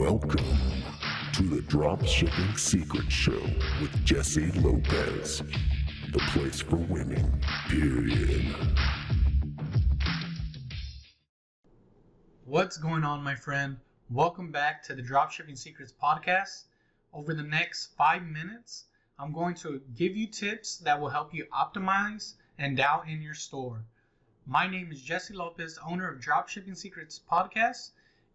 Welcome 0.00 0.56
to 1.34 1.42
the 1.42 1.60
Dropshipping 1.60 2.58
Secret 2.58 3.12
Show 3.12 3.38
with 3.82 4.02
Jesse 4.02 4.50
Lopez. 4.52 5.42
The 6.10 6.18
place 6.30 6.62
for 6.62 6.76
winning, 6.76 7.30
period. 7.68 8.46
What's 12.46 12.78
going 12.78 13.04
on, 13.04 13.22
my 13.22 13.34
friend? 13.34 13.76
Welcome 14.08 14.50
back 14.50 14.82
to 14.84 14.94
the 14.94 15.02
Dropshipping 15.02 15.58
Secrets 15.58 15.92
podcast. 16.02 16.62
Over 17.12 17.34
the 17.34 17.42
next 17.42 17.94
five 17.98 18.22
minutes, 18.22 18.84
I'm 19.18 19.34
going 19.34 19.54
to 19.56 19.82
give 19.94 20.16
you 20.16 20.28
tips 20.28 20.78
that 20.78 20.98
will 20.98 21.10
help 21.10 21.34
you 21.34 21.44
optimize 21.54 22.36
and 22.58 22.74
dial 22.74 23.04
in 23.06 23.20
your 23.20 23.34
store. 23.34 23.84
My 24.46 24.66
name 24.66 24.92
is 24.92 25.02
Jesse 25.02 25.34
Lopez, 25.34 25.78
owner 25.86 26.10
of 26.10 26.22
Dropshipping 26.22 26.78
Secrets 26.78 27.20
podcast 27.30 27.90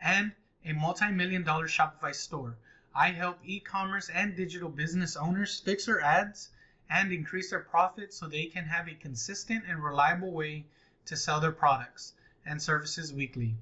and 0.00 0.32
a 0.64 0.72
multi 0.72 1.10
million 1.10 1.42
dollar 1.42 1.66
Shopify 1.66 2.14
store. 2.14 2.56
I 2.94 3.12
help 3.12 3.38
e 3.44 3.60
commerce 3.60 4.08
and 4.08 4.36
digital 4.36 4.68
business 4.68 5.16
owners 5.16 5.60
fix 5.60 5.86
their 5.86 6.00
ads 6.00 6.50
and 6.88 7.12
increase 7.12 7.50
their 7.50 7.60
profits 7.60 8.16
so 8.16 8.26
they 8.26 8.46
can 8.46 8.64
have 8.66 8.88
a 8.88 8.94
consistent 8.94 9.64
and 9.66 9.82
reliable 9.82 10.32
way 10.32 10.66
to 11.06 11.16
sell 11.16 11.40
their 11.40 11.52
products 11.52 12.12
and 12.44 12.60
services 12.60 13.12
weekly 13.12 13.54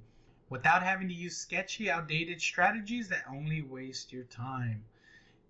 without 0.49 0.83
having 0.83 1.09
to 1.09 1.15
use 1.15 1.37
sketchy, 1.37 1.91
outdated 1.91 2.41
strategies 2.41 3.09
that 3.09 3.25
only 3.29 3.63
waste 3.63 4.13
your 4.13 4.25
time. 4.25 4.83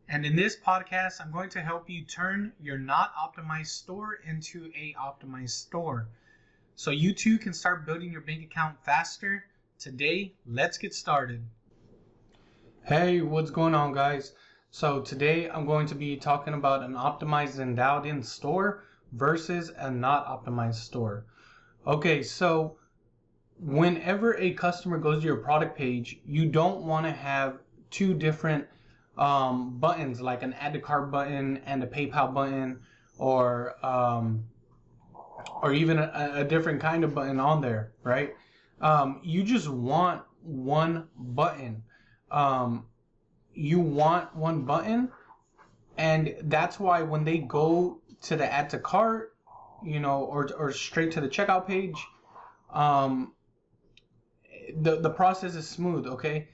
And 0.09 0.25
in 0.25 0.35
this 0.35 0.57
podcast, 0.57 1.21
I'm 1.21 1.31
going 1.31 1.51
to 1.51 1.61
help 1.61 1.89
you 1.89 2.03
turn 2.03 2.53
your 2.61 2.79
not 2.79 3.15
optimized 3.15 3.69
store 3.69 4.15
into 4.15 4.73
a 4.75 4.95
optimized 4.95 5.51
store. 5.51 6.09
So 6.75 6.91
you 6.91 7.13
too 7.13 7.39
can 7.39 7.53
start 7.53 7.87
building 7.87 8.11
your 8.11 8.23
bank 8.23 8.43
account 8.43 8.83
faster. 8.85 9.45
Today, 9.79 10.35
let's 10.45 10.77
get 10.77 10.93
started. 10.93 11.41
Hey, 12.83 13.21
what's 13.21 13.53
going 13.53 13.77
on 13.77 13.93
guys? 13.93 14.33
So 14.73 15.01
today 15.01 15.49
I'm 15.49 15.67
going 15.67 15.87
to 15.87 15.95
be 15.95 16.17
talking 16.17 16.55
about 16.55 16.83
an 16.83 16.95
optimized 16.95 17.77
dialed 17.77 18.05
in 18.05 18.21
store 18.25 18.83
versus 19.13 19.71
a 19.79 19.89
not 19.89 20.27
optimized 20.27 20.83
store. 20.83 21.27
Okay, 21.87 22.25
so 22.25 22.77
whenever 23.61 24.37
a 24.39 24.53
customer 24.55 24.99
goes 24.99 25.21
to 25.21 25.27
your 25.27 25.37
product 25.37 25.79
page, 25.79 26.19
you 26.27 26.47
don't 26.47 26.83
want 26.83 27.07
to 27.07 27.13
have 27.13 27.61
two 27.93 28.15
different 28.15 28.67
um, 29.17 29.79
buttons 29.79 30.21
like 30.21 30.43
an 30.43 30.55
add 30.55 30.73
to 30.73 30.81
cart 30.81 31.13
button 31.13 31.59
and 31.67 31.85
a 31.85 31.87
PayPal 31.87 32.35
button, 32.35 32.81
or 33.17 33.77
um, 33.87 34.45
or 35.63 35.73
even 35.73 36.01
a, 36.01 36.33
a, 36.35 36.45
different 36.45 36.81
kind 36.81 37.05
of 37.05 37.15
button 37.15 37.39
on 37.39 37.61
there, 37.61 37.93
right? 38.03 38.35
Um, 38.81 39.21
you 39.23 39.43
just 39.43 39.69
want 39.69 40.23
one 40.43 41.09
button. 41.17 41.83
Um, 42.31 42.87
you 43.55 43.81
want 43.81 44.35
one 44.37 44.63
button, 44.63 45.11
and 45.97 46.37
that's 46.43 46.79
why 46.79 47.03
when 47.03 47.25
they 47.25 47.39
go 47.39 48.01
to 48.23 48.37
the 48.37 48.51
add 48.51 48.71
to 48.71 48.79
cart, 48.79 49.35
you 49.85 50.01
know, 50.01 50.25
or 50.25 50.49
or 50.57 50.73
straight 50.73 51.13
to 51.13 51.21
the 51.21 51.29
checkout 51.29 51.67
page, 51.67 52.07
um, 52.73 53.33
the 54.81 55.01
the 55.01 55.11
process 55.11 55.55
is 55.55 55.69
smooth. 55.69 56.07
Okay, 56.07 56.49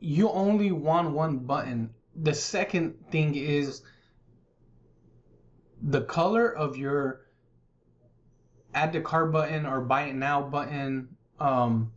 you 0.00 0.28
only 0.30 0.72
want 0.72 1.12
one 1.12 1.38
button. 1.38 1.94
The 2.14 2.34
second 2.34 2.94
thing 3.10 3.34
is 3.34 3.82
the 5.82 6.02
color 6.02 6.48
of 6.48 6.76
your 6.76 7.22
add 8.74 8.92
to 8.92 9.00
cart 9.00 9.32
button 9.32 9.66
or 9.66 9.80
buy 9.80 10.04
it 10.04 10.14
now 10.14 10.42
button 10.42 11.08
um, 11.40 11.92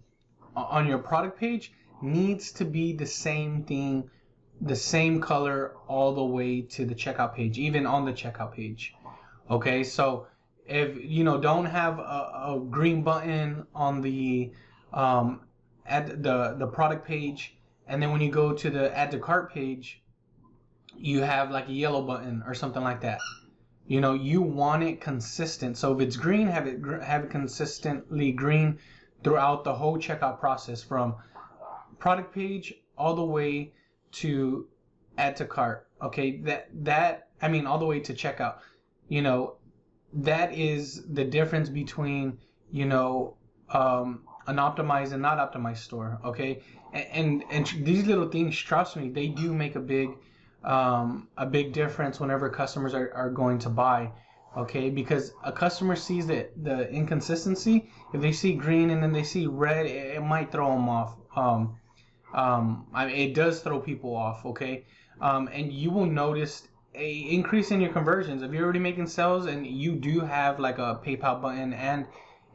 on 0.56 0.88
your 0.88 0.98
product 0.98 1.40
page 1.40 1.72
needs 2.02 2.52
to 2.54 2.66
be 2.66 2.94
the 2.94 3.06
same 3.06 3.64
thing, 3.64 4.10
the 4.62 4.76
same 4.76 5.22
color 5.22 5.76
all 5.88 6.14
the 6.14 6.24
way 6.24 6.62
to 6.62 6.86
the 6.86 6.96
checkout 6.96 7.36
page, 7.36 7.58
even 7.58 7.86
on 7.86 8.06
the 8.06 8.14
checkout 8.14 8.54
page. 8.54 8.94
Okay, 9.50 9.84
so 9.84 10.28
if 10.66 11.04
you 11.04 11.24
know, 11.24 11.40
don't 11.40 11.66
have 11.66 12.00
a, 12.00 12.02
a 12.02 12.66
green 12.70 13.02
button 13.02 13.66
on 13.74 14.02
the 14.02 14.52
um, 14.94 15.42
at 15.86 16.22
the 16.22 16.56
the 16.58 16.68
product 16.68 17.06
page, 17.06 17.56
and 17.88 18.02
then 18.02 18.12
when 18.12 18.22
you 18.22 18.32
go 18.32 18.54
to 18.54 18.70
the 18.70 18.96
add 18.96 19.12
to 19.12 19.20
cart 19.20 19.54
page, 19.54 20.02
you 20.98 21.22
have 21.22 21.52
like 21.52 21.70
a 21.70 21.74
yellow 21.74 22.02
button 22.02 22.44
or 22.46 22.54
something 22.54 22.84
like 22.84 23.02
that. 23.02 23.20
You 23.88 24.02
know, 24.02 24.14
you 24.14 24.42
want 24.42 24.84
it 24.84 25.00
consistent. 25.00 25.78
So 25.78 25.94
if 25.96 26.02
it's 26.02 26.18
green, 26.18 26.48
have 26.48 26.68
it 26.68 26.82
have 27.02 27.24
it 27.26 27.30
consistently 27.30 28.34
green 28.34 28.80
throughout 29.24 29.64
the 29.64 29.74
whole 29.74 29.98
checkout 29.98 30.40
process 30.40 30.82
from 30.82 31.16
product 32.00 32.34
page 32.34 32.74
all 32.98 33.16
the 33.16 33.24
way 33.24 33.74
to 34.12 34.68
add 35.18 35.36
to 35.38 35.46
cart. 35.46 35.88
Okay, 36.02 36.38
that 36.42 36.70
that 36.84 37.30
I 37.42 37.48
mean 37.48 37.66
all 37.66 37.80
the 37.80 37.86
way 37.86 38.00
to 38.02 38.14
checkout. 38.14 38.60
You 39.10 39.22
know, 39.22 39.56
that 40.14 40.54
is 40.54 41.06
the 41.08 41.24
difference 41.24 41.70
between 41.70 42.38
you 42.72 42.86
know 42.86 43.36
um, 43.70 44.24
an 44.48 44.58
optimized 44.58 45.12
and 45.14 45.22
not 45.22 45.38
optimized 45.38 45.78
store. 45.78 46.20
Okay, 46.24 46.62
and 46.94 47.44
and, 47.52 47.68
and 47.70 47.86
these 47.86 48.06
little 48.06 48.30
things, 48.30 48.58
trust 48.58 48.96
me, 48.96 49.10
they 49.10 49.28
do 49.28 49.54
make 49.54 49.76
a 49.76 49.80
big 49.80 50.10
um, 50.64 51.28
a 51.38 51.46
big 51.46 51.74
difference 51.74 52.20
whenever 52.20 52.50
customers 52.50 52.94
are, 52.94 53.12
are 53.14 53.30
going 53.30 53.60
to 53.60 53.70
buy 53.70 54.12
okay? 54.56 54.90
Because 54.90 55.34
a 55.44 55.52
customer 55.52 55.96
sees 55.96 56.28
the, 56.28 56.50
the 56.62 56.90
inconsistency. 56.90 57.90
If 58.14 58.22
they 58.22 58.32
see 58.32 58.54
green 58.54 58.90
and 58.90 59.02
then 59.02 59.12
they 59.12 59.24
see 59.24 59.48
red 59.48 59.86
it, 59.86 60.16
it 60.16 60.22
might 60.22 60.52
throw 60.52 60.72
them 60.72 60.88
off. 60.90 61.16
Um, 61.36 61.78
um, 62.34 62.88
I 62.94 63.06
mean, 63.06 63.16
it 63.16 63.34
does 63.34 63.62
throw 63.62 63.80
people 63.80 64.16
off 64.16 64.46
okay? 64.46 64.86
Um, 65.22 65.50
and 65.52 65.72
you 65.72 65.90
will 65.92 66.06
notice 66.06 66.68
a 66.94 67.12
increase 67.12 67.72
in 67.72 67.82
your 67.82 67.92
conversions. 67.92 68.42
If 68.42 68.52
you're 68.52 68.64
already 68.64 68.80
making 68.80 69.08
sales 69.08 69.46
and 69.46 69.66
you 69.66 69.96
do 69.96 70.22
have 70.22 70.60
like 70.60 70.78
a 70.78 71.00
paypal 71.04 71.42
button 71.42 71.74
and 71.74 72.06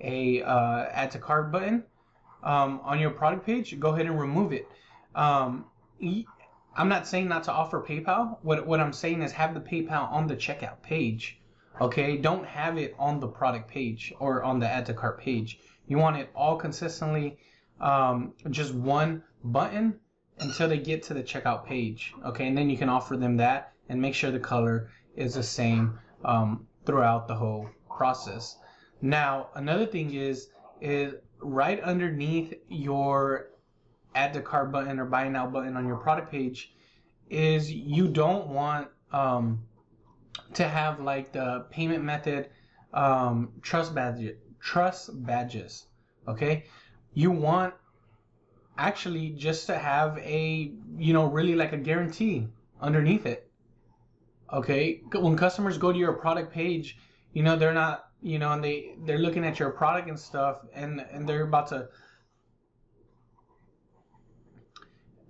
a 0.00 0.42
uh, 0.42 0.84
add 0.90 1.10
to 1.12 1.18
cart 1.18 1.52
button 1.52 1.84
um, 2.42 2.80
on 2.82 2.98
your 2.98 3.10
product 3.10 3.46
page 3.46 3.78
go 3.78 3.90
ahead 3.90 4.06
and 4.06 4.20
remove 4.20 4.52
it. 4.52 4.68
Um, 5.14 5.66
I'm 6.74 6.88
not 6.88 7.06
saying 7.06 7.28
not 7.28 7.44
to 7.44 7.52
offer 7.52 7.84
PayPal. 7.86 8.38
What 8.42 8.66
what 8.66 8.80
I'm 8.80 8.92
saying 8.92 9.22
is 9.22 9.32
have 9.32 9.54
the 9.54 9.60
PayPal 9.60 10.10
on 10.10 10.26
the 10.26 10.36
checkout 10.36 10.82
page. 10.82 11.38
Okay, 11.80 12.16
don't 12.16 12.46
have 12.46 12.78
it 12.78 12.94
on 12.98 13.20
the 13.20 13.28
product 13.28 13.68
page 13.68 14.12
or 14.18 14.42
on 14.42 14.58
the 14.58 14.68
add 14.68 14.86
to 14.86 14.94
cart 14.94 15.20
page. 15.20 15.58
You 15.86 15.98
want 15.98 16.16
it 16.16 16.30
all 16.34 16.56
consistently, 16.56 17.38
um, 17.80 18.34
just 18.50 18.74
one 18.74 19.22
button 19.42 19.98
until 20.38 20.68
they 20.68 20.78
get 20.78 21.02
to 21.04 21.14
the 21.14 21.22
checkout 21.22 21.64
page. 21.64 22.14
Okay, 22.24 22.46
and 22.46 22.56
then 22.56 22.70
you 22.70 22.76
can 22.76 22.88
offer 22.88 23.16
them 23.16 23.36
that 23.38 23.72
and 23.88 24.00
make 24.00 24.14
sure 24.14 24.30
the 24.30 24.38
color 24.38 24.90
is 25.16 25.34
the 25.34 25.42
same 25.42 25.98
um, 26.24 26.66
throughout 26.86 27.26
the 27.26 27.34
whole 27.34 27.68
process. 27.88 28.58
Now, 29.00 29.48
another 29.54 29.86
thing 29.86 30.14
is 30.14 30.48
is 30.80 31.14
right 31.40 31.80
underneath 31.80 32.54
your 32.68 33.48
add 34.14 34.32
to 34.34 34.40
cart 34.40 34.72
button 34.72 34.98
or 34.98 35.04
buy 35.04 35.28
now 35.28 35.46
button 35.46 35.76
on 35.76 35.86
your 35.86 35.96
product 35.96 36.30
page 36.30 36.74
is 37.30 37.72
you 37.72 38.08
don't 38.08 38.48
want 38.48 38.88
um, 39.12 39.62
to 40.54 40.66
have 40.66 41.00
like 41.00 41.32
the 41.32 41.66
payment 41.70 42.04
method 42.04 42.50
um, 42.94 43.52
trust 43.62 43.94
badge 43.94 44.34
trust 44.60 45.10
badges 45.26 45.86
okay? 46.28 46.64
You 47.14 47.30
want 47.30 47.74
actually 48.78 49.30
just 49.30 49.66
to 49.66 49.78
have 49.78 50.18
a 50.18 50.72
you 50.96 51.12
know 51.12 51.26
really 51.26 51.54
like 51.54 51.72
a 51.72 51.76
guarantee 51.76 52.48
underneath 52.80 53.26
it 53.26 53.50
okay? 54.52 55.02
When 55.14 55.36
customers 55.36 55.78
go 55.78 55.92
to 55.92 55.98
your 55.98 56.14
product 56.14 56.52
page 56.52 56.98
you 57.32 57.42
know 57.42 57.56
they're 57.56 57.74
not 57.74 58.06
you 58.22 58.38
know 58.38 58.52
and 58.52 58.62
they 58.62 58.94
they're 59.04 59.18
looking 59.18 59.44
at 59.44 59.58
your 59.58 59.70
product 59.70 60.08
and 60.08 60.18
stuff 60.18 60.60
and 60.74 61.00
and 61.00 61.28
they're 61.28 61.44
about 61.44 61.68
to 61.68 61.88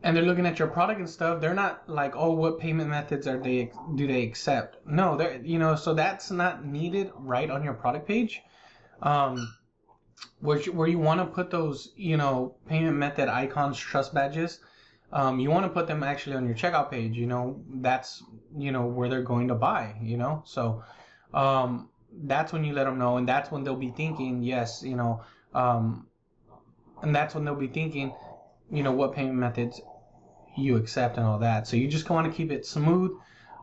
and 0.02 0.16
they're 0.16 0.24
looking 0.24 0.46
at 0.46 0.58
your 0.58 0.68
product 0.68 0.98
and 0.98 1.08
stuff 1.08 1.40
they're 1.40 1.54
not 1.54 1.88
like 1.88 2.14
oh 2.16 2.32
what 2.32 2.58
payment 2.58 2.90
methods 2.90 3.26
are 3.26 3.38
they 3.38 3.70
do 3.94 4.06
they 4.06 4.22
accept? 4.22 4.76
No 4.86 5.16
they're 5.16 5.40
you 5.42 5.58
know 5.58 5.76
so 5.76 5.94
that's 5.94 6.30
not 6.30 6.64
needed 6.64 7.10
right 7.16 7.50
on 7.50 7.62
your 7.62 7.74
product 7.74 8.06
page. 8.06 8.42
Um 9.02 9.54
where, 10.40 10.58
where 10.58 10.88
you 10.88 10.98
want 10.98 11.20
to 11.20 11.26
put 11.26 11.50
those 11.50 11.92
you 11.96 12.16
know 12.16 12.54
payment 12.66 12.96
method 12.96 13.28
icons 13.28 13.78
trust 13.78 14.12
badges 14.14 14.60
um, 15.12 15.38
you 15.38 15.50
want 15.50 15.64
to 15.64 15.68
put 15.68 15.86
them 15.86 16.02
actually 16.02 16.36
on 16.36 16.46
your 16.46 16.54
checkout 16.54 16.90
page 16.90 17.16
you 17.16 17.26
know 17.26 17.60
that's 17.74 18.22
you 18.56 18.72
know 18.72 18.86
where 18.86 19.08
they're 19.08 19.22
going 19.22 19.48
to 19.48 19.54
buy 19.54 19.94
you 20.00 20.16
know? 20.16 20.42
So 20.44 20.82
um, 21.34 21.88
that's 22.24 22.52
when 22.52 22.64
you 22.64 22.72
let 22.72 22.84
them 22.84 22.98
know 22.98 23.16
and 23.16 23.28
that's 23.28 23.50
when 23.50 23.64
they'll 23.64 23.76
be 23.76 23.90
thinking 23.90 24.42
yes 24.42 24.82
you 24.82 24.96
know 24.96 25.22
um, 25.54 26.06
and 27.02 27.14
that's 27.14 27.34
when 27.34 27.44
they'll 27.44 27.54
be 27.54 27.68
thinking 27.68 28.12
you 28.70 28.82
know 28.82 28.92
what 28.92 29.14
payment 29.14 29.36
methods 29.36 29.80
you 30.56 30.76
accept 30.76 31.16
and 31.16 31.26
all 31.26 31.38
that. 31.38 31.66
So 31.66 31.76
you 31.76 31.88
just 31.88 32.10
want 32.10 32.30
to 32.30 32.36
keep 32.36 32.50
it 32.50 32.66
smooth 32.66 33.12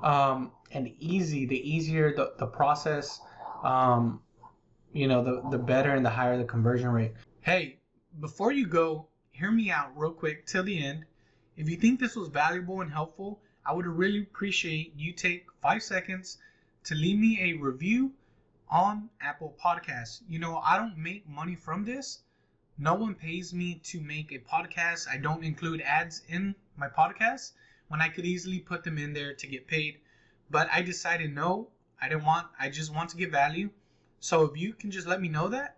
um, 0.04 0.52
and 0.72 0.92
easy. 1.00 1.46
The 1.46 1.70
easier 1.70 2.14
the, 2.14 2.34
the 2.38 2.48
process, 2.48 3.20
um, 3.64 4.22
you 4.94 5.08
know, 5.08 5.24
the, 5.24 5.50
the 5.52 5.58
better 5.58 5.94
and 5.94 6.06
the 6.06 6.10
higher 6.10 6.38
the 6.38 6.46
conversion 6.46 6.90
rate. 6.90 7.14
Hey, 7.42 7.80
before 8.20 8.52
you 8.52 8.68
go, 8.68 9.08
hear 9.32 9.52
me 9.52 9.72
out 9.72 9.92
real 9.96 10.12
quick 10.12 10.46
till 10.46 10.64
the 10.64 10.84
end. 10.84 11.06
If 11.56 11.70
you 11.70 11.78
think 11.78 12.00
this 12.00 12.16
was 12.16 12.30
valuable 12.30 12.82
and 12.82 12.92
helpful, 12.92 13.42
I 13.66 13.74
would 13.74 13.86
really 13.86 14.22
appreciate 14.22 14.94
you 14.96 15.14
take 15.14 15.46
five 15.62 15.84
seconds 15.84 16.38
to 16.86 16.96
leave 16.96 17.20
me 17.20 17.40
a 17.42 17.54
review 17.54 18.14
on 18.70 19.10
Apple 19.22 19.56
Podcasts. 19.64 20.22
You 20.28 20.40
know, 20.40 20.58
I 20.58 20.78
don't 20.78 20.98
make 20.98 21.28
money 21.28 21.56
from 21.56 21.84
this. 21.86 22.20
No 22.82 22.96
one 22.96 23.14
pays 23.14 23.54
me 23.54 23.76
to 23.84 24.00
make 24.00 24.32
a 24.32 24.40
podcast. 24.40 25.06
I 25.10 25.18
don't 25.18 25.44
include 25.44 25.82
ads 25.82 26.22
in 26.30 26.56
my 26.78 26.88
podcast 26.88 27.52
when 27.90 28.02
I 28.02 28.08
could 28.08 28.26
easily 28.26 28.60
put 28.60 28.86
them 28.86 28.98
in 28.98 29.12
there 29.12 29.34
to 29.34 29.48
get 29.48 29.68
paid. 29.68 29.98
But 30.50 30.70
I 30.72 30.82
decided 30.82 31.36
no, 31.36 31.68
I 32.02 32.08
didn't 32.08 32.24
want, 32.24 32.48
I 32.58 32.70
just 32.70 32.94
want 32.94 33.10
to 33.10 33.18
give 33.18 33.32
value. 33.32 33.70
So 34.22 34.46
if 34.46 34.56
you 34.56 34.72
can 34.74 34.92
just 34.92 35.08
let 35.08 35.20
me 35.20 35.28
know 35.28 35.50
that, 35.50 35.76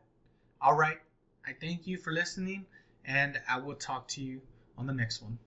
all 0.62 0.76
right. 0.76 1.00
I 1.44 1.54
thank 1.60 1.88
you 1.88 1.98
for 1.98 2.14
listening, 2.14 2.68
and 3.04 3.42
I 3.50 3.58
will 3.58 3.74
talk 3.74 4.08
to 4.10 4.22
you 4.22 4.42
on 4.78 4.86
the 4.86 4.94
next 4.94 5.24
one. 5.24 5.40